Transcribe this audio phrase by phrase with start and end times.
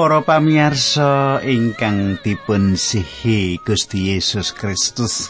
[0.00, 5.28] Para pamirsa ingkang dipun sihi Gusti Yesus Kristus.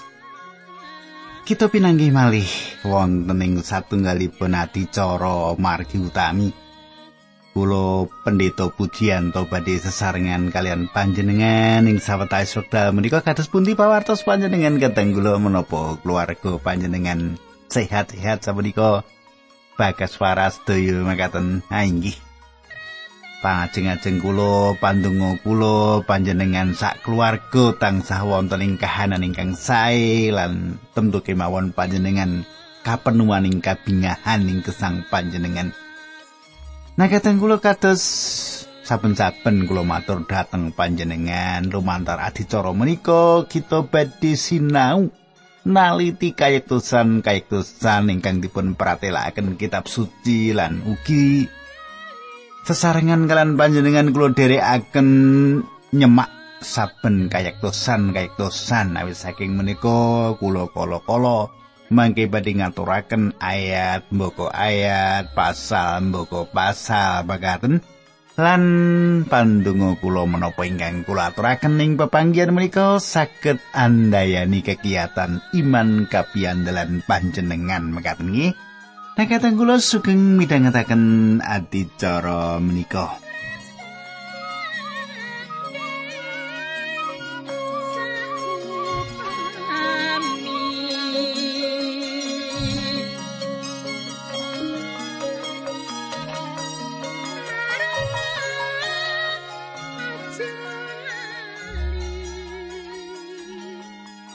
[1.42, 2.46] Kita pinanggih malih
[2.86, 6.54] wonten ing satunggalipun adicara margi utami.
[7.50, 14.78] Kulo pendeta pujian badhe sesarengan kalian panjenengan ing sawetawis wekdal menika kados pundi pawartos panjenengan
[14.78, 17.42] kateng kula menapa keluarga panjenengan?
[17.74, 19.02] Sehat-sehat sapunika.
[19.74, 22.29] Bagas waras daya makaten ha inggih
[23.40, 31.24] pangajeng-ajeng kula pandonga kula panjenengan sak keluarga tansah wonten ing kahanan ingkang sae lan tentu
[31.24, 32.44] kemawon panjenengan
[32.84, 35.72] kapenuhan ing kabingahan ing kesang panjenengan.
[37.00, 38.02] Nakatan kula kados
[38.84, 41.64] saben-saben kula matur dhateng panjenengan.
[41.72, 45.08] Lumantar adicara menika kita badhe sinau
[45.64, 51.59] naliti kayektosan kayektosan ingkang dipun pratelakaken kitab suci lan ugi
[52.64, 55.08] sesarengan kalian panjenengan kula dherekaken
[55.96, 56.30] nyemak
[56.60, 58.96] saben kayektosan kayektosan.
[59.00, 61.48] Awit saking menika kula kala-kala
[61.90, 67.82] mangke badhe ngaturaken ayat mboko ayat pasal mboko pasal bagaten
[68.38, 68.62] lan
[69.26, 77.90] pandonga kula menapa ingkang kula aturaken ing pepanggihan menika saged andayani kegiatan iman kapiandelan panjenengan.
[77.90, 78.54] Mekaten nggih
[79.18, 81.02] Nekatan kula sugeng midhangetaken
[81.42, 83.29] adicara menika.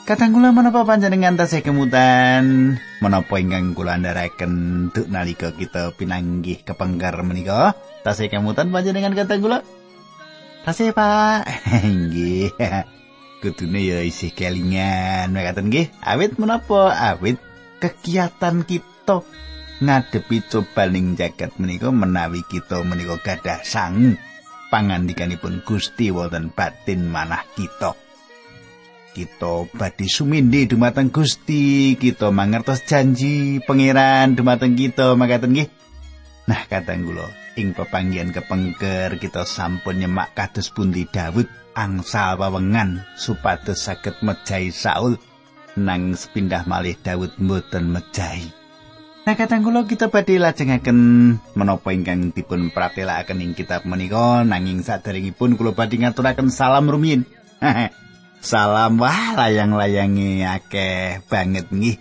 [0.05, 2.77] Kadang kula menapa panjenengan tasih kemutan?
[3.01, 4.53] Menapa ingkang kula andharaken
[4.93, 7.73] duk nalika kita pinanggih kepengker menika?
[8.05, 9.59] Tasih kemutan panjenengan kadang kula?
[10.61, 11.49] Tasih Pak.
[12.05, 12.53] Nggih.
[13.41, 15.33] Kudune ya isih kelingan.
[15.33, 15.89] Mekaten nggih?
[16.05, 16.93] Awit menapa?
[16.93, 17.41] Awit
[17.81, 19.25] kegiatan kita
[19.81, 24.21] ngadepi cobaning jagat menika menawi kita menika gadah sang
[24.69, 28.04] pangandikanipun Gusti wonten batin manah kita
[29.15, 35.71] kita badhe sumindi dumateng Gusti, kita mangertos janji pangeran dumateng kita makaten nggih.
[36.51, 43.87] Nah, kadang kula ing pepanggihan kepengker kita sampun nyemak kados pundi Daud angsal wawengan supados
[43.87, 45.15] saged mejahi Saul
[45.79, 48.51] nang sepindah malih Daud mboten mejahi.
[49.25, 50.99] Nah, kadang kula kita badhe lajengaken
[51.57, 57.25] menapa ingkang dipun pratelakaken ing kitab menika nanging saderengipun kula badhe ngaturaken salam rumiyin.
[58.45, 61.97] Salam wah layang-layangi akeh banget nggih.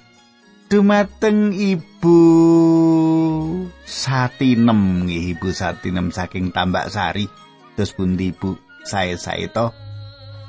[0.68, 2.18] Dumateng Ibu
[3.80, 7.24] Satinem nggih Ibu Satinem saking Tambak Sari.
[7.72, 8.60] Terus pundi Ibu?
[8.84, 9.72] Sae-sae to.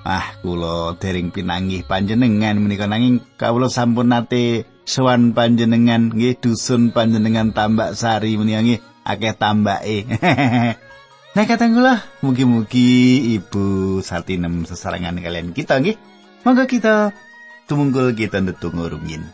[0.04, 7.56] Ah, kula dering pinanggih panjenengan menika nanging kawula sampun nate sowan panjenengan nggih dusun panjenengan
[7.56, 10.04] Tambak Sari menika nggih akeh tambake.
[11.36, 16.00] Nah katanggulah, mugi-mugi Ibu Satinem sesarangan kalian kita nggih.
[16.48, 17.12] Monggo kita
[17.68, 19.28] tumunggul kita ndedonga rumiyin.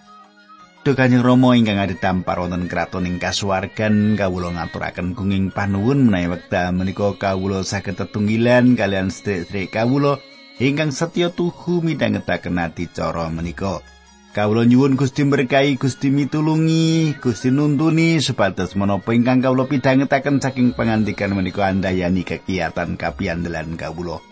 [0.82, 6.34] Duh Kanjeng Rama ingkang ada dampar wonten kraton ing kasuwargan kawula ngaturaken gunging panuwun menawi
[6.34, 10.18] wekdal menika kawula saged tetunggilan kalian sedherek kawula
[10.58, 13.86] ingkang setya tuhu midhangetaken adicara menika.
[14.32, 21.36] Kawula nyuwun Gusti berkahi, Gusti mitulungi, Gusti nuntuni supados menapa ingkang kawula pidhangetaken saking pangandikan
[21.36, 24.24] menika andayani kegiatan kapiandelan kawula.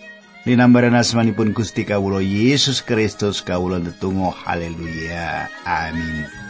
[0.48, 5.51] Linambaran asmanipun Gusti kawula Yesus Kristus kawula ndedonga haleluya.
[5.68, 6.49] Amin.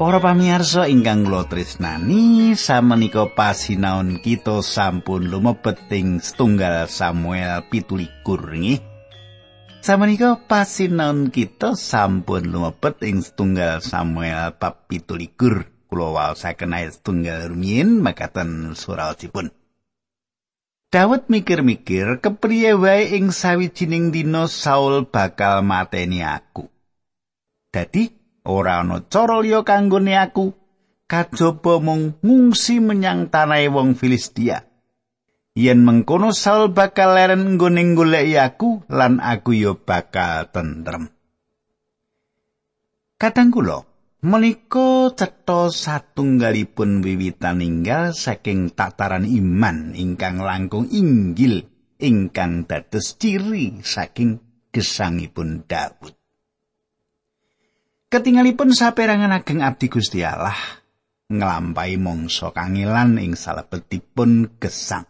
[0.00, 8.80] Para pamirsa ingkang kula tresnani, samenika pasinaon kita sampun lumebet ing setunggal Samuel 17 nggih.
[9.84, 15.36] Samenika pasinaon kita sampun lumebet ing setunggal Samuel 17.
[15.92, 19.52] Kula waosaken ayat setunggal rumiyin makaten suraosipun.
[20.88, 26.72] Dawud mikir-mikir kepriye wae ing sawijining dina Saul bakal mateni aku.
[27.68, 30.52] Dadi ora ana cara liya kanggone aku.
[31.10, 34.62] Kajaba mung ngungsi menyang tanahe wong Filistia.
[35.58, 41.10] Yen mengkono Saul bakal leren nggone goleki aku lan aku ya bakal tentrem.
[43.18, 43.90] Kadang kula
[44.20, 51.64] Menika cetha satunggalipun wiwitan ninggal saking tataran iman ingkang langkung inggil
[51.96, 54.36] ingkang dados ciri saking
[54.68, 56.19] gesangipun Daud.
[58.10, 60.58] Ketingalipun saperangan ageng abdi Gusti Allah
[61.30, 65.06] nglampahi mangsa kangilan ing salebetipun gesang.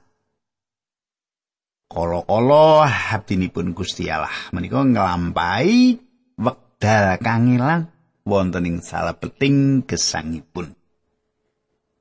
[1.88, 2.84] Kala-kala
[3.16, 5.96] abdinipun Gusti Allah menika nglampahi
[6.36, 7.88] wekdal kangilan
[8.28, 10.76] wonten ing salebeting gesangipun.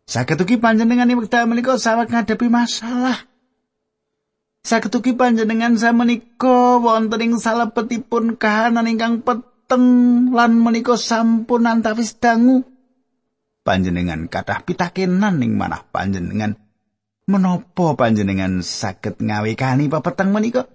[0.03, 3.23] Saged ugi panjenengan wekdal menika saweg ngadepi masalah.
[4.67, 9.23] Saged ugi panjenengan samenika wonten ing salebetipun kahanan ingkang
[9.69, 9.85] peteng
[10.33, 12.65] lan menika sampun antawis dangu.
[13.61, 16.57] Panjenengan kathah pitakenan ing manah panjenengan
[17.29, 20.65] menapa panjenengan saged ngawekani pepeteng menika?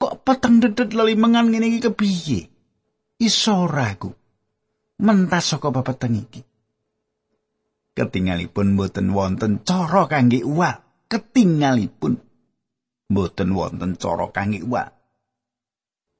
[0.00, 2.40] Kok peteng dedet lali ngene iki kepiye?
[3.18, 4.14] iso ragu
[5.02, 6.40] mentas saka pepeteng iki
[7.98, 10.78] ketingalipun boten wonten cara kangge uwal
[11.10, 12.22] ketingalipun
[13.10, 14.97] boten wonten cara kangge uwal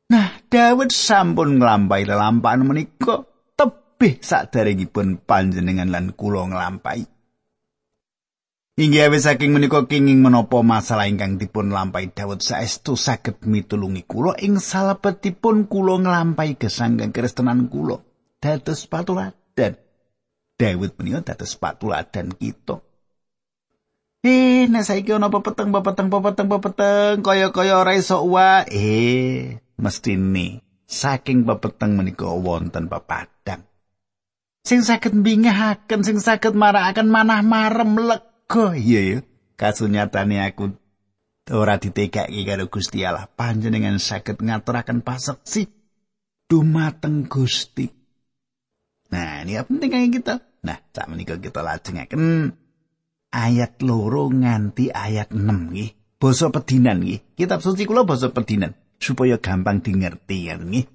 [0.08, 7.04] nah Daud sampun nglampahi lelampahan menika tebih saderengipun panjenengan lan kula nglampahi
[8.78, 14.38] Inggih awis saking menika kenging menapa masalah ingkang dipun lampahi Daud saestu saged mitulungi kula
[14.38, 17.98] ing salebetipun kula nglampahi gesang kekristenan kula
[18.38, 19.74] dados patuladan.
[20.54, 22.78] Daud menika dados patuladan kita.
[24.22, 31.46] Eh, nek saiki ana pepeteng pepeteng pepeteng pepeteng kaya-kaya ora iso uwa, eh, mestine saking
[31.46, 33.62] pepeteng menika wonten pepadang.
[34.66, 39.18] Sing saged mbingahaken, sing saged marakaken manah marem lek Go iya ya.
[39.60, 40.72] Kasunyatane aku
[41.52, 43.28] ora ditegaki karo Gusti Allah.
[43.28, 45.68] Panjenengan saged ngaturaken paseksi
[46.48, 47.92] dumateng Gusti.
[49.12, 50.34] Nah, ini apa penting kayak kita.
[50.64, 52.56] Nah, sak menika kita lajengaken
[53.32, 56.16] ayat loro nganti ayat 6 nggih.
[56.16, 57.36] Basa pedinan nggih.
[57.36, 60.86] Kitab suci kula basa pedinan supaya gampang dingerti nggih.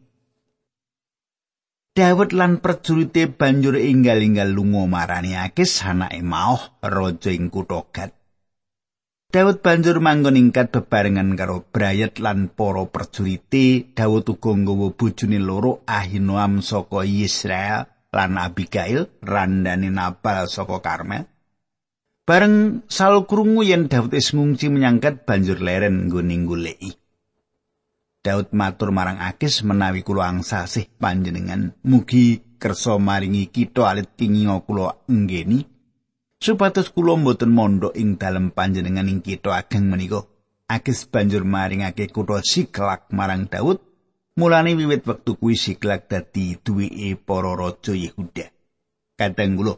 [1.93, 8.09] Dawud lan prajurite banjur inggal-inggal lunga marani Akis anake Maoh raja ing kutha Gad.
[9.29, 13.93] Dawud banjur manggon ingkat bebarengan karo Brayat lan para prajurite.
[13.93, 21.29] Dawud uga nggawa bojone loro Ahinoam saka Israel lan Abigail randane Nabal saka Karmel.
[22.25, 27.02] Bareng sal krungu yen wis ngungsi menyang banjur leren nggone goleki.
[28.23, 31.75] Daud matur marang Akis menawi kula angsasih panjenengan.
[31.83, 35.67] Mugi kersa maringi kita alit kinginga kula enggeni
[36.39, 40.23] supados kula mboten mondok ing dalem panjenengan ing kita ageng menika.
[40.71, 43.83] Akis banjur maringake kutha Siklak marang Daud.
[44.39, 48.47] Mulane wiwit wektu kuwi Siklak dadi duweke para raja Yehuda.
[49.19, 49.75] Kadang kula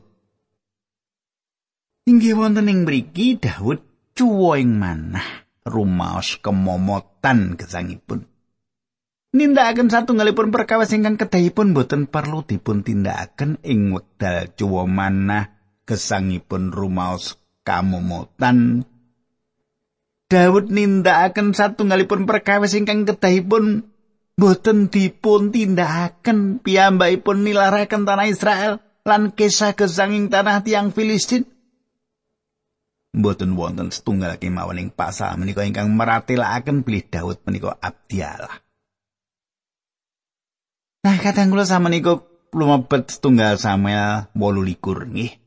[2.05, 3.81] inggih wonten ing mriki Daud
[4.13, 8.34] cuwa ing manah rumaos kemomotan gesangipun
[9.35, 15.45] nindakaken satunggalipun perkawis ingkang kedahipun boten perlu dipun tindakaken ing wekdal cuwa manah.
[15.85, 18.89] Gesangipun rumaos kamomotan
[20.25, 23.85] Daud nindakaken satunggalipun perkawis ingkang kedahipun
[24.33, 26.65] boten dipun tindakaken.
[26.65, 31.45] Piyambakipun nilaraken tanah Israel lan kisah gesanging tanah tiang Filistin.
[33.13, 38.64] Mboten wonten setunggal kemawon ing pasal menika ingkang meratelaken bilih Daud menika abdi Allah.
[41.05, 45.37] Nah, kadang kula sama niku lumebet setunggal Samuel 18 nggih.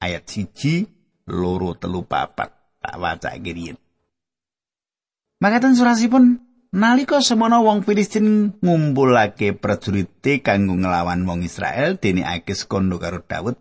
[0.00, 0.88] Ayat siji
[1.28, 2.48] loro telu papat
[2.80, 3.76] tak waca kiriyen.
[5.36, 6.40] Makaten surasipun
[6.72, 13.60] nalika semono wong Filistin ngumpulake prajurite kanggo nglawan wong Israel dene Akis kondo karo Daud.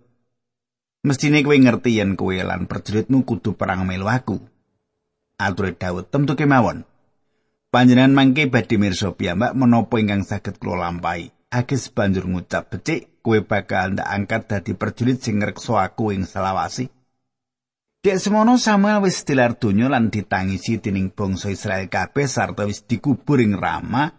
[1.03, 4.39] Mestine kowe ngerti yen kowe lan prajuritmu kudu perang melu aku.
[5.35, 6.87] Atur Daud tentu kemawon.
[7.71, 11.31] Panjenengan mangke badhe mirsa piyambak menapa ingkang saged kula lampahi.
[11.55, 16.91] Agis banjur ngucap becik, kowe bakal ndak angkat dadi prajurit sing ngrekso aku ing selawasi.
[18.03, 23.39] Dek semono Samuel wis tilar donya lan ditangisi dening bangsa Israel kabeh sarta wis dikubur
[23.39, 24.11] ing Rama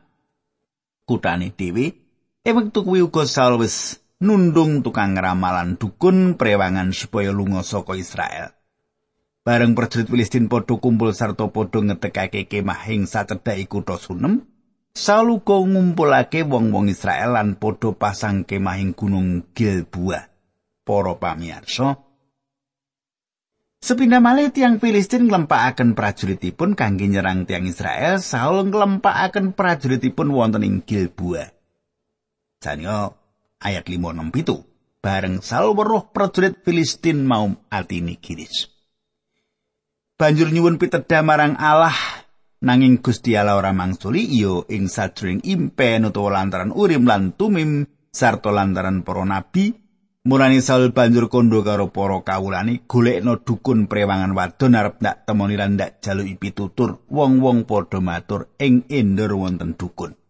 [1.04, 1.92] kutane dhewe.
[2.48, 8.54] Ing wektu kuwi uga Saul wis nundung tukang ramalan dukun prewangan supaya lunga saka Israel.
[9.42, 14.46] Bareng prajurit Filistin padha kumpul sarta padha ngetekake kemah ing sacedhake kutha Sunem,
[14.94, 20.30] Saul uga ngumpulake wong-wong Israel lan padha pasang kemah ing Gunung Gilboa.
[20.86, 21.98] Para pamirsa,
[23.82, 30.86] Sepindah malih tiang Filistin nglempakaken prajuritipun kangge nyerang tiang Israel, Saul nglempakaken prajuritipun wonten ing
[30.86, 31.50] Gilboa.
[32.62, 32.86] Jane
[33.58, 38.70] ayat 567 bareng Saul weruh prajurit Filistin mau atini giris.
[40.22, 41.98] Banjur nyuwun pitedha marang Allah.
[42.62, 48.54] Nanging Gusti Allah ora mangsuli iya ing sajroning impen utawa lantaran urim lan tumim sarta
[48.54, 49.74] lantaran para nabi.
[50.22, 55.74] Mulane Saul banjur kondo karo para kawulane golekno dukun prewangan wadon arep ndak temoni lan
[55.74, 57.02] ndak jaluki pitutur.
[57.10, 60.21] Wong-wong padha matur ing endor wonten dukun.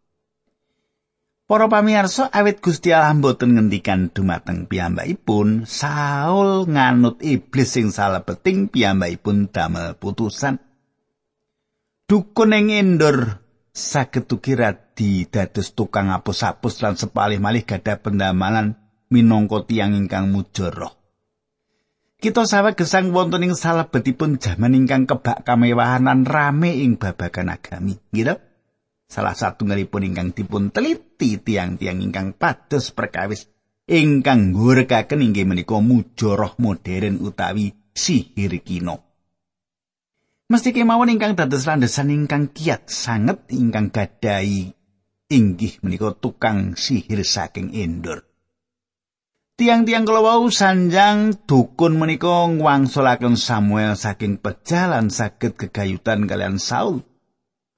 [1.52, 9.52] Para pamirsa awit Gusti Allah mboten ngendikan dumateng piyambakipun, Saul nganut iblis sing salebeting piyambakipun
[9.52, 10.56] damel putusan.
[12.08, 14.72] Dukun ing endor saged ukira
[15.28, 18.80] dados tukang apus-apus lan sepalih malih gadah pendamalan
[19.12, 20.88] minangka tiyang ingkang mujara.
[22.16, 28.40] Kita sawe gesang wonten ing salebetipun jaman ingkang kebak kamewahanan rame ing babagan agami, gitu.
[29.12, 33.44] Salah satu ngalipun ingkang dipun teliti tiang-tiang ingkang pados perkawis
[33.84, 39.04] ingkang ngurekaken inggih menika mujara modern utawi sihir kino.
[40.48, 44.72] Mesti kemawon ingkang dados landesan ingkang kiat sanget ingkang gadai
[45.28, 48.24] inggih menika tukang sihir saking Endor.
[49.60, 57.11] Tiang-tiang kala wau sanjang dukun menika ngwangsulaken Samuel saking pejalan saged kegayutan kalian Saul.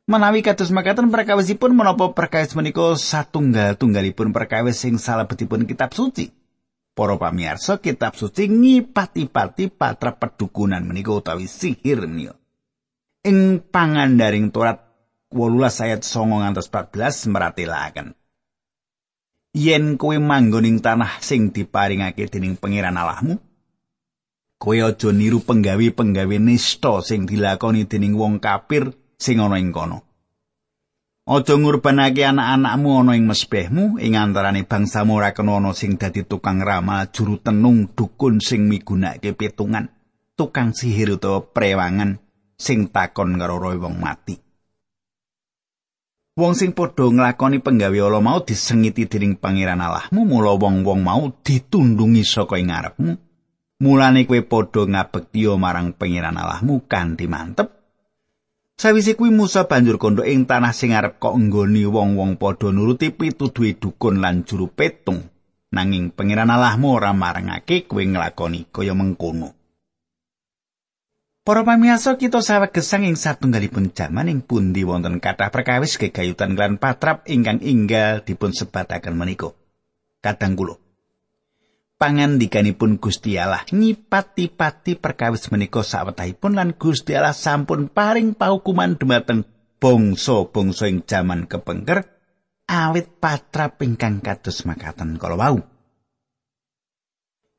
[0.05, 6.29] Menawi kados makaten perkawisipun menapa perkawis menika satunggal-tunggalipun perkawis sing salebetipun kitab suci.
[6.93, 12.37] Para pamirsa, kitab suci ngipati-pati patra pedukunan menika utawi sihir menika.
[13.25, 14.85] Ing pangandaring Torat
[15.33, 18.13] 18 ayat 9 ngantos 14 meratelaken.
[19.55, 23.39] yen kowe manggon ing tanah sing diparingake dening pangeran Allahmu
[24.59, 30.03] kowe aja niru penggawe-penggawe nista sing dilakoni dening wong kafir sing ana ing kono
[31.25, 36.61] aja ngurbanake anak-anakmu ana ing mesbehmu ing antarane bangsamu ora kena ana sing dadi tukang
[36.61, 39.89] ramal juru tenung dukun sing migunakake petungan
[40.37, 42.21] tukang sihir utawa prewangan
[42.61, 44.45] sing takon karo roh wong mati
[46.35, 52.27] Wong sing padha nglakoni penggawe ala mau disengiti dening pangeran Allahmu, mula wong-wong mau ditundungi
[52.27, 53.13] saka ing ngarepmu.
[53.87, 57.84] Mulane kowe padha ngabekti marang pangeran Allahmu kanthi mantep.
[58.75, 63.79] Sawise kuwi Musa banjur kondo ing tanah sing arep kok nggoni wong-wong padha nuruti pituduhe
[63.79, 65.31] dukun lan juru petung.
[65.75, 69.55] Nanging pangeran Allahmu ora marangake kowe nglakoni kaya mengkono.
[71.45, 76.79] Para pamirsa kita saweg gesang ing satunggalipun jaman ing pundi wonten kathah perkawis gegayutan lan
[76.81, 79.53] patrap ingkang inggal dipun sebataken menika.
[80.25, 80.84] Kadang kula
[81.99, 89.47] pangandikanipun Gusti Allah nyipati-pati perkawis menika sawetahipun lan Gusti Allah sampun paring pahukuman dumateng
[89.79, 92.05] bangsa-bangsa ing jaman kepengker
[92.65, 95.59] awit patrap ingkang kados makaten kala wau.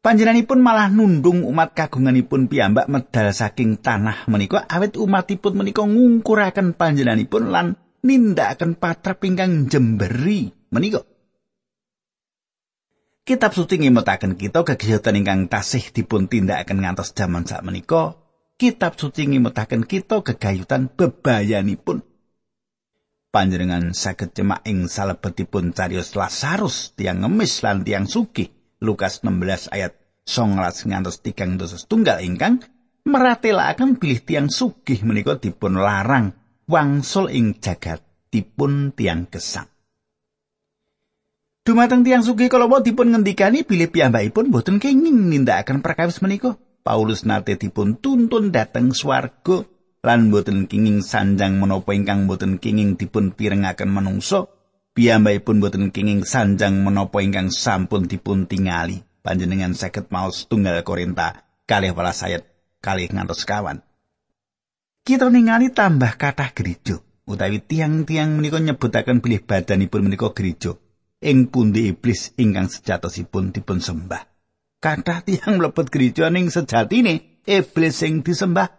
[0.06, 7.50] Panjenenganipun malah nundung umat kagunganipun piyambak medal saking tanah menika awet umatipun menika ngungkuraken panjenenganipun
[7.50, 7.74] lan
[8.06, 11.15] nindakaken patra pingkang jemberi menika.
[13.26, 18.22] Kitab suci ngimutaken kita kegiatan ingkang tasih dipun tindakaken ngantos jaman sak menika.
[18.54, 22.06] Kitab suci ngimutaken kita kegayutan bebayanipun.
[23.34, 29.98] Panjenengan saged cemak ing salebetipun carios Lazarus tiang ngemis lan tiang sugih Lukas 16 ayat
[30.30, 32.62] 19 ngantos 3 dosa tunggal ingkang
[33.10, 36.38] meratelaken bilih tiang sugih menika dipun larang
[36.70, 39.75] wangsul ing jagat dipun tiang gesang.
[41.66, 46.62] Dumateng tiang sugih kalau dipun ngendikani bilih piyambakipun boten kenging nindakaken perkawis menika.
[46.86, 49.66] Paulus nate dipun tuntun dateng swarga
[50.06, 54.46] lan boten kenging sanjang menapa ingkang boten kenging dipun pirengaken manungsa
[54.94, 59.02] piyambakipun boten kenging sanjang menapa ingkang sampun dipun tingali.
[59.26, 62.46] Panjenengan saged maos tunggal Korinta kalih welas ayat
[62.78, 63.82] kalih ngantos kawan.
[65.02, 67.02] Kita ningali tambah kathah gereja.
[67.26, 70.78] Utawi tiang-tiang menika nyebutaken bilih badanipun menika gereja
[71.26, 74.36] ing pundi iblis ingkang sejatosipun dipun sembah
[74.86, 78.70] kathah tiang mlebet gereja ning sejatine iblis sing disembah.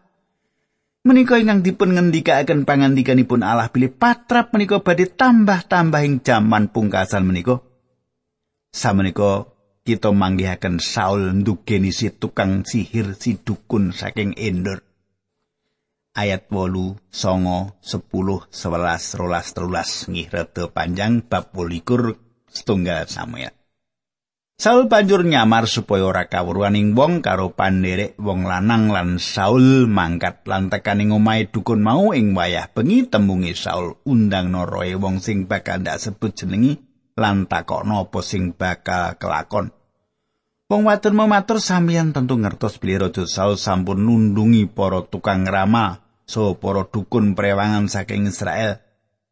[1.03, 7.63] Menika ingkang dipun ngendikaken pangandikanipun Allah bilih patrap menika badhe tambah-tambah ing jaman pungkasan menika.
[8.71, 9.51] Samenika
[9.87, 14.83] kita manggihaken Saul ndugeni si tukang sihir si dukun saking Endor.
[16.17, 22.26] Ayat 8 songo 10 11 rolas telulas ngih rada panjang bab 21
[22.57, 23.53] setunggal Samuel
[24.57, 30.73] Saul banjur nyamar supaya ora kawruaning wong karo panderek wong lanang lan Saul mangkat lan
[30.73, 36.01] tekaning omahe dukun mau ing wayah bengi tembungi Saul undang noroe wong sing bakal ndak
[36.01, 36.81] sebut jenengi
[37.21, 39.77] lan takokno apa sing bakal kelakon.
[40.73, 46.01] Wong wadon mau matur sampeyan tentu ngertos bilih Raja Saul sampun nundungi para tukang ramal
[46.25, 48.81] so para dukun prewangan saking Israel.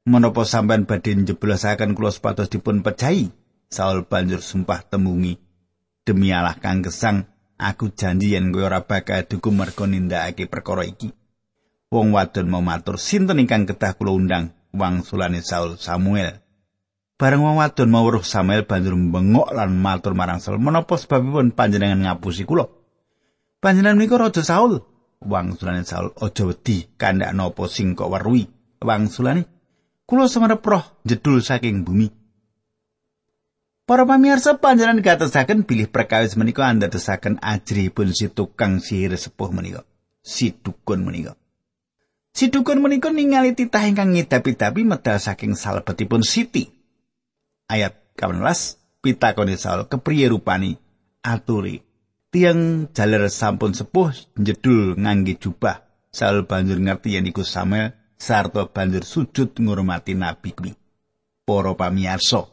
[0.05, 3.33] Menapa sampeyan badhe njeblosaken kula sepatos dipun pecahi?
[3.73, 5.41] Saul banjur sumpah temungi.
[6.05, 7.25] Demi Allah kang gesang,
[7.57, 11.09] aku janji yen kowe ora bakal duku merga nindakake perkara iki.
[11.89, 16.37] Wong wadon mau matur sinten ingkang kedah kula undang wangsulane Saul Samuel.
[17.17, 22.05] Bareng wong wadon mau weruh Samuel banjur bengok lan matur marang Saul, "Menapa sebabipun panjenengan
[22.05, 22.69] ngapusi kula?"
[23.57, 24.85] Panjenengan menika Raja Saul.
[25.25, 28.53] Wangsulane Saul, "Aja wedi, kandhak napa sing kok weruhi?"
[28.85, 29.54] Wangsulane,
[30.05, 32.13] "Kula semerep roh jedul saking bumi."
[33.85, 39.85] Para pamirsa panjenengan gatosaken bilih perkawis menika andadosaken ajripun si tukang sihir sepuh menika.
[40.25, 41.37] Si dukun menika.
[42.33, 46.75] Si dukun menika ningali titah ingkang ngidapi-dapi medal saking salebetipun Siti.
[47.69, 50.77] ayat 18 pitakone Saul kepriye rupani
[51.25, 51.83] aturi
[52.31, 55.85] tiang jaler sampun sepuh jedul ngangge jubah
[56.15, 60.73] Saul banjur ngerti yen iku Samuel sarta banjur sujud ngurmati nabi kuwi
[61.45, 62.49] para pamirsa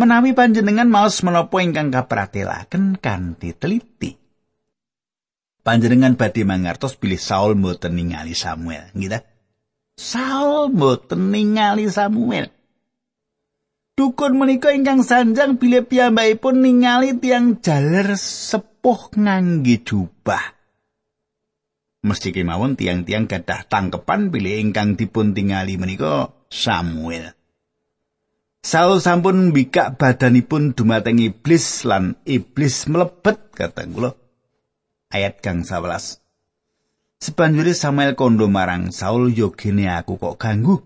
[0.00, 4.16] menawi panjenengan maos menapa ingkang kapratelaken kanthi teliti?
[5.60, 8.88] Panjenengan badhe mangertos bilih Saul mboten ningali Samuel.
[8.96, 9.20] Nggih
[9.92, 12.48] Saul mboten ningali Samuel.
[13.92, 20.59] Dukun menika ingkang sanjang bilih piyambakipun ningali tiang jaler sepuh ngangge jubah.
[22.00, 27.36] Mesti kemawon tiang-tiang gadah tangkepan bilih ingkang dipun tingali menika Samuel.
[28.60, 34.12] Saul sampun mbikak badanipun dumateng iblis lan iblis mlebet kateng kula.
[35.12, 36.20] Ayat kang 11.
[37.20, 40.80] Sebanjuri Samuel kondo marang Saul yo gene aku kok ganggu.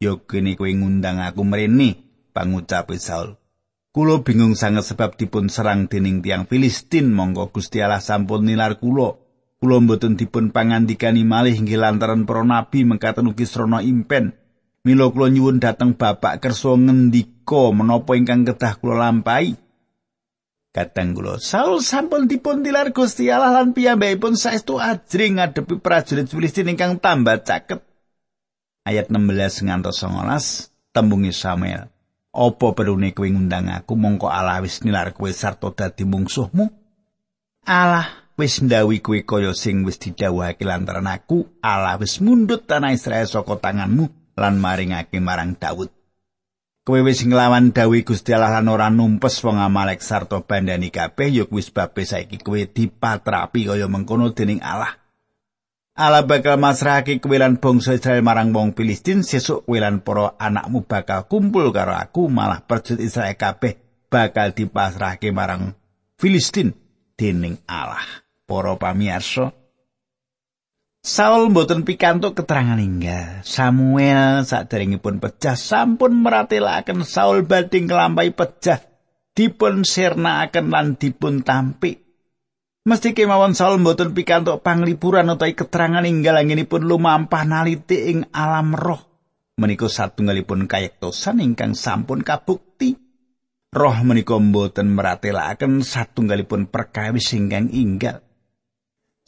[0.00, 2.08] Yo gene kowe ngundang aku mrene.
[2.38, 3.34] pangucape Saul.
[3.90, 9.27] Kulo bingung sangat sebab dipun serang dening tiang Filistin monggo Gusti Allah sampun nilar kulo.
[9.58, 14.30] Kulo mboten dipun pangandikani malih inggih lantaran para nabi mengkaten ugi srana impen.
[14.86, 19.58] Mila kulo nyuwun dateng Bapak kersa ngendika menapa ingkang kedah kulo lampahi.
[20.70, 26.70] Kadang kulo Saul sampun dipun tilar Gusti Allah lan piyambakipun saestu ajring ngadepi prajurit Filistin
[26.70, 27.82] ingkang tambah caket.
[28.86, 31.90] Ayat 16 ngantos 19 tembungi Samuel.
[32.30, 36.70] Apa perune kowe ngundang aku mongko Allah wis nilar kowe sarta dadi mungsuhmu?
[37.66, 43.26] Allah wis ndawi kowe kaya sing wis didhawuhake lantaran aku Allah wis mundhut tanah Israel
[43.26, 44.06] saka tanganmu
[44.38, 45.90] lan maringake marang Daud.
[46.86, 51.44] Kowe wis nglawan dawuh Gusti Allah lan ora numpes wong Amalek sarta bandani kabeh ya
[51.50, 54.94] kuwi sebabe saiki kowe dipatrapi kaya mengkono dening Allah.
[55.98, 61.74] Allah bakal masrahake kewilan bangsa Israel marang wong Filistin sesuk kewilan para anakmu bakal kumpul
[61.74, 65.74] karo aku malah perjut Israel kabeh bakal dipasrahke marang
[66.14, 66.70] Filistin
[67.18, 69.52] dening Allah para pamirsa
[70.98, 73.46] Saul mboten pikantuk keterangan inggal.
[73.46, 78.82] Samuel saderengipun pecah sampun meratelaken Saul badhe nglampahi pecah
[79.36, 82.08] dipun sirnakaken lan dipun tampik
[82.88, 89.04] Mesti kemawon Saul mboten pikantuk panglipuran utawi keterangan inggal anginipun lumampah naliti ing alam roh.
[89.60, 92.96] Menika satunggalipun kayektosan ingkang sampun kabukti.
[93.76, 98.24] Roh menika mboten meratelaken satunggalipun perkawis ingkang inggal.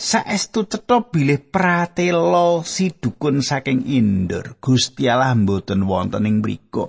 [0.00, 6.88] Saestu cetha bilih pratela si dukun saking indur Gusti Allah mboten wonten ing mriku.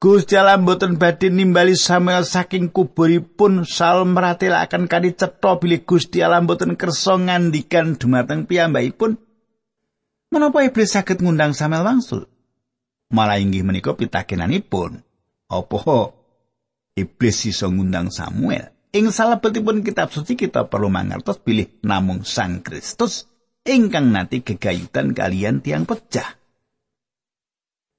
[0.00, 6.40] Gusti Allah mboten badhe nimbali Samuel saking kuburipun Saul meratelaken kadi cetha bilih Gusti Allah
[6.40, 9.20] mboten kersa ngandikan dumateng piyambakipun.
[10.32, 12.24] Menapa iblis saged ngundang Samuel wangsul?
[13.12, 15.04] Malah inggih menika pitakenanipun.
[15.52, 16.16] Apa
[16.96, 18.77] iblis iso ngundang Samuel?
[18.88, 23.28] Ing salebetipun kitab suci kita perlu mangertos bilih namung Sang Kristus
[23.68, 26.40] ingkang nanti gegayutan kalian tiang pecah.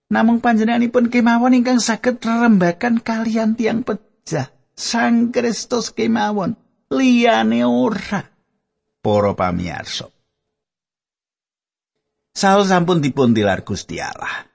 [0.10, 4.49] Namung panjenenganipun kemawon ingkang saged rembakan kalian tiang pecah.
[4.73, 6.58] Sang Kristus kemawon
[6.89, 8.25] liyane ora.
[8.99, 10.10] Para pamirsa.
[12.34, 14.49] Saul sampun dipun tilar Gusti Allah.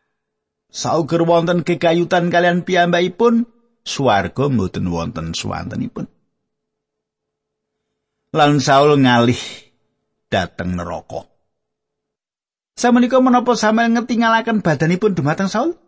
[0.74, 3.46] Sauger wonten kekayutan kalian piyambakipun,
[3.86, 6.13] swarga mboten wonten suwantenipun.
[8.34, 9.38] Lan Saul ngalih
[10.26, 11.30] dateng neraka.
[12.74, 15.78] Samenika menapa sampeyan ngetingalaken badanipun dumateng Saul?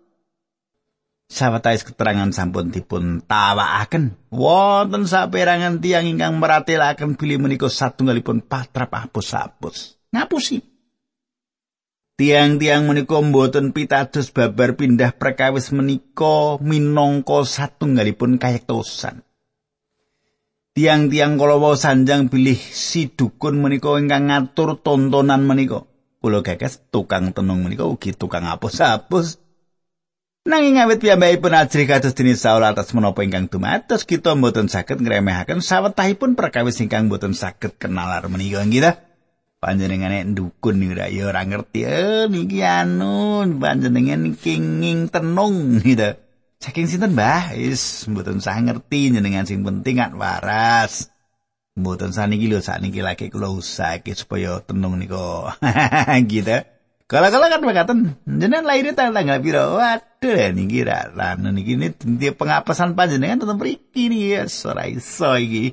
[1.26, 9.98] Sawetawis keterangan sampun dipun tawakaken wonten saperangan tiang ingkang meratelaken bilih menika satunggalipun patrap apus-apus.
[10.14, 10.62] Ngapusi.
[12.14, 19.25] Tiang-tiang menika mboten pitados babar pindah perkawis menika minangka satunggalipun kayektosan.
[20.76, 25.88] Tiang-tiang kala wau sanjang bilih si dukun menika ingkang ngatur tontonan menika.
[26.20, 29.40] Kula gagas tukang tenung menika ugi tukang apus-apus.
[30.44, 35.64] Nanging awit piyambakipun ajri kados dene Saul atas menapa ingkang dumados kita mboten saged ngremehaken
[35.64, 38.60] sawetahipun perkawis ingkang mboten saged kenalar menika.
[38.60, 39.00] Nggih
[39.56, 41.88] panjenengane ndukun ora ya ora ngerti.
[41.88, 45.80] Eh niki anu panjenengan kenging tenung.
[45.80, 46.25] Gitu
[46.66, 51.06] saking sinten Mbah is mboten sah ngerti jenengan sing penting kan waras
[51.78, 55.46] mboten saniki lho sakniki lagi kula usahake supaya tenung niku
[56.32, 56.66] gitu
[57.06, 59.78] Kala-kala kan mengatakan, jenengan lahirnya tanggal piro?
[59.78, 61.94] Waduh, niki ra, lan niki ini
[62.34, 65.70] pengapesan panjenengan tetep mriki nih ya, ora iso iki.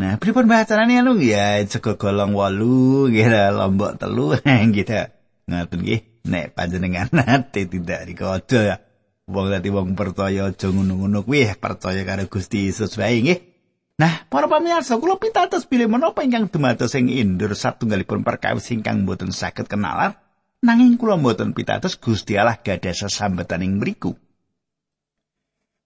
[0.00, 4.32] Nah, pripun bahasanane anu ya cekok golong walu kira lombok telu
[4.80, 4.96] gitu.
[5.44, 8.80] Ngaten nggih, nek panjenengan nate tidak dikodo ya.
[9.26, 13.40] Wong dadi wong percaya aja ngono-ngono kuwi percaya karo Gusti Yesus wae nggih.
[13.98, 19.34] Nah, para pamirsa, kula pitados bilih menapa ingkang dumados ing indur satunggalipun perkawis ingkang boten
[19.34, 20.20] saged kenalar,
[20.62, 24.14] nanging kula boten pitados Gusti Allah gadah sesambetan ing mriku.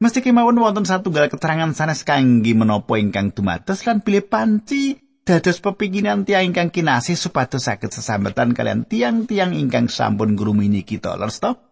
[0.05, 6.29] Mesti kemawon wonten satunggal keterangan sanes kangge menapa ingkang dumados lan bilih panci dados pepinginan
[6.29, 11.70] tiang ingkang kinasih supados saged sesambetan kalian tiang-tiang ingkang sampun grumini kita lersto.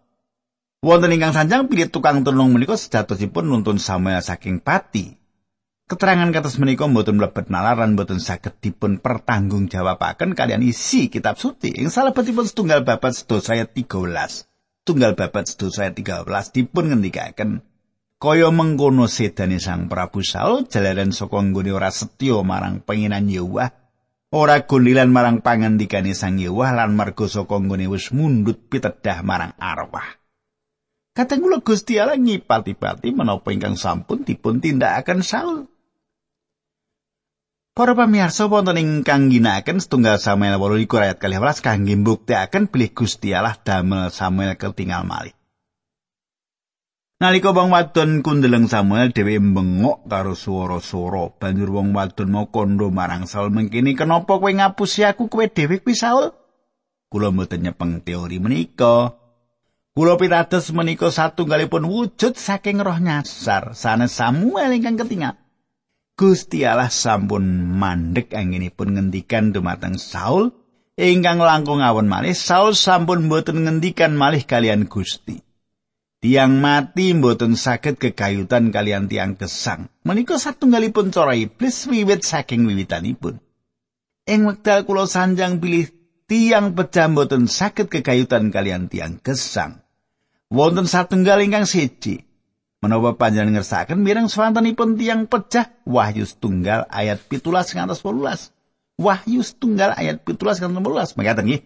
[0.78, 5.18] Wonten ingkang sanjang pilih tukang tulung menika sejatosipun nuntun Samuel saking pati.
[5.90, 11.74] Keterangan kados menika mboten mlebet nalaran mboten saged dipun pertanggungjawabaken kalian isi kitab suci.
[11.74, 14.86] Ing salebetipun setunggal babat sedasa ayat 13.
[14.86, 17.66] Tunggal babat sedasa ayat 13 dipun ngendikaken
[18.18, 23.70] kaya mengkono sedane Sang Prabu Saul jalaran saka nggone ora setya marang penginan Yewah
[24.34, 30.17] ora gondilan marang pangandikane Sang Yewah lan marga saka nggone wis mundut pitedah marang arwah
[31.18, 35.66] Kateng kula Gusti Allah ngipati-pati menapa ingkang sampun dipun tindakaken Saul
[37.74, 43.58] Para pamirsa wonten ingkang ginakaken setunggal Samuel 8 ayat 12 kangge mbuktekaken bilih Gusti Allah
[43.58, 45.34] damel Samuel ketinggal malih.
[47.18, 51.34] Nalika wong wadon kundeleng Samuel dhewe bengok karo swara-swara.
[51.34, 55.98] Banjur wong wadon mau kondo marang Saul mengkini, "Kenapa kowe ngapusi aku kowe dhewe kuwi
[55.98, 56.30] Saul?"
[57.10, 59.18] Kula mboten nyepeng teori menika.
[59.98, 65.34] Kula pitados menika satunggalipun wujud saking roh nyasar sanes Samuel ingkang ketingal.
[66.14, 70.54] Gusti Allah sampun mandek anginipun ngendikan dumateng Saul
[70.94, 75.42] ingkang langkung awon malih Saul sampun mboten ngendikan malih kalian Gusti.
[76.22, 79.90] Tiang mati mboten saged kekayutan kalian tiang gesang.
[80.06, 83.42] Menika satunggalipun cara iblis wiwit saking wiwitanipun.
[84.30, 85.90] Ing wekdal kula sanjang pilih
[86.30, 89.87] tiang pecah mboten saged kekayutan kalian tiang gesang.
[90.48, 92.24] Wonten satunggal ingkang siji.
[92.80, 98.54] Menawa panjenengan ngersakaken mireng swantenipun tiang pecah Wahyu setunggal ayat 17 ngantos 18.
[98.96, 101.18] Wahyu setunggal ayat 17 ngantos 18.
[101.18, 101.62] Mekaten nggih.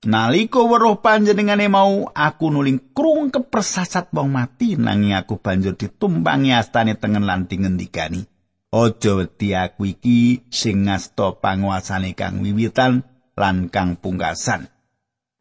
[0.00, 6.96] Naliko weruh panjenengane mau aku nuling krung kepersasat wong mati nanging aku banjur ditumpangi astane
[6.96, 8.24] tengen lan ngendikani
[8.72, 13.04] Aja wedi aku iki sing ngasta panguasane kang wiwitan
[13.36, 14.72] lan kang pungkasan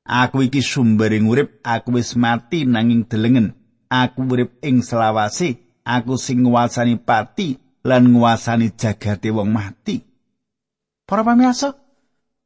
[0.09, 3.53] Aku iki sumbering urip aku wis mati nanging delengen
[3.93, 10.01] aku urip ing selawase aku sing nguasani pati lan nguasani jagate wong mati
[11.05, 11.73] Para pamirsa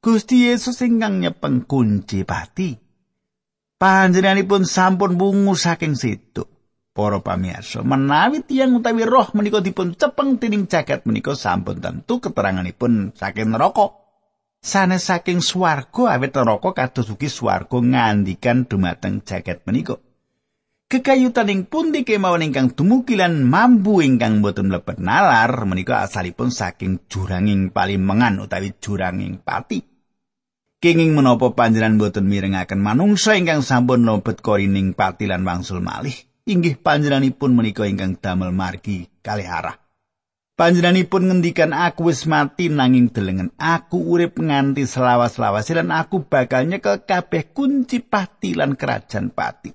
[0.03, 2.75] Gusti Yesus ingkang nyepeng kunci pati.
[3.79, 6.43] Panjenenganipun sampun bungu saking situ.
[6.91, 13.15] Para pamirsa, menawi tiyang utawi roh menika dipun cepeng tining jagat menika sampun tentu keteranganipun
[13.15, 14.02] saking neraka.
[14.63, 19.99] Sanes saking swarga awit neraka kados ugi swarga ngandikan dumateng jagat menika.
[20.87, 27.75] Kekayutan ing pundi kemawon ingkang dumukilan mambu ingkang boten mlebet nalar menika asalipun saking juranging
[27.75, 29.93] palimengan utawi juranging pati.
[30.83, 36.11] kenging menapa panjenengan boten mirengaken manungsa ingkang sampun lobet korining pati lan wangsul malih
[36.43, 39.79] inggih panjenenganipun menika ingkang damel margi kalih arah
[40.53, 43.49] panjenenganipun ngendikan aku wis mati nanging delengen.
[43.57, 49.73] Aku urip nganti selawas-lawas lan aku bakal nyekel kabeh kunci pati lan kerajaan pati.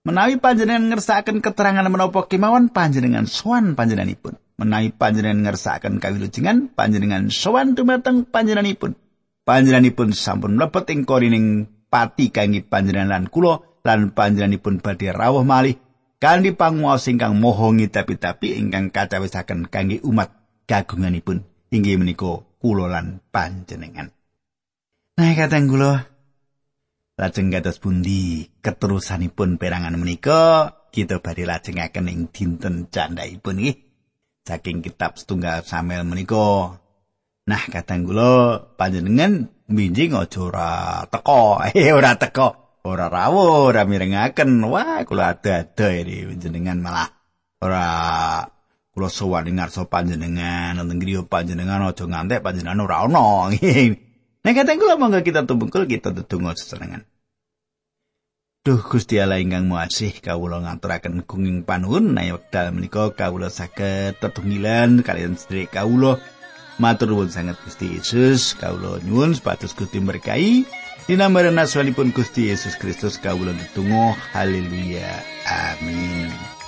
[0.00, 4.40] Menawi panjenengan ngersakaken keterangan menapa kemawon panjenengan sowan panjenenganipun.
[4.56, 8.96] Menawi panjenengan ngersakaken kawilujengan panjenengan sowan dumateng panjenenganipun.
[9.44, 11.46] Panjenenganipun sampun mlebet ing korining
[11.92, 15.76] pati kangge panjenengan lan kula lan panjenenganipun badhe rawuh malih
[16.20, 20.30] kanthi panguwas ingkang mohongi tapi-tapi ingkang kacawisaken kangge umat
[20.68, 24.12] kagunganipun inggih menika kula lan panjenengan.
[25.16, 26.10] Nah kateng kula
[27.20, 33.76] Lajeng kados pundi keterusanipun perangan menika kita badhe lajengaken ing dinten candhaipun nggih.
[34.48, 36.80] Saking kitab setunggal Samuel menika.
[37.44, 40.70] Nah, kadang kula panjenengan minjing aja ora
[41.12, 44.62] teko, eh ora teko, ora rawuh, ora mirengaken.
[44.66, 47.08] Wah, kula ada-ada iki panjenengan malah
[47.60, 47.86] ora
[48.90, 53.52] kula sowan ngarsa panjenengan, nang griya panjenengan aja ngantek panjenengan ora ana.
[54.44, 57.04] Nek kadang kula monggo kita tumbungkul kita tetunggal sesenengan.
[58.60, 59.88] Duh Gusti Allah ingkang Maha
[60.20, 66.20] kawula ngaturaken gunging panuwun nek wekdal menika kawula saged tetunggilan kalian sedherek kawula
[66.76, 70.68] matur nuwun sanget Gusti Yesus kawula nyuwun sepatus Gusti berkahi
[71.10, 75.10] dinambaran asmanipun Gusti Yesus Kristus kawula ditunggu haleluya.
[75.74, 76.59] Amin